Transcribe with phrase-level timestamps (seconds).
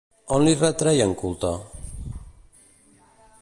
[0.37, 1.51] On li retrien culte?